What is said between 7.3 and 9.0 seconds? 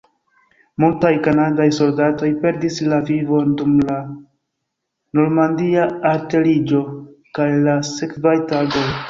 kaj la sekvaj tagoj.